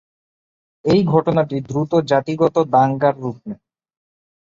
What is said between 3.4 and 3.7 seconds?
নেয়।